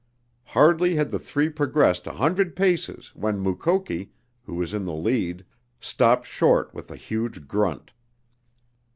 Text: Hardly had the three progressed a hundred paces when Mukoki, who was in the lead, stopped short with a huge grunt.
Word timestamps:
Hardly 0.45 0.95
had 0.95 1.11
the 1.11 1.19
three 1.19 1.47
progressed 1.47 2.07
a 2.07 2.13
hundred 2.13 2.55
paces 2.55 3.11
when 3.13 3.37
Mukoki, 3.39 4.09
who 4.45 4.55
was 4.55 4.73
in 4.73 4.83
the 4.83 4.95
lead, 4.95 5.45
stopped 5.79 6.25
short 6.25 6.73
with 6.73 6.89
a 6.89 6.95
huge 6.95 7.47
grunt. 7.47 7.91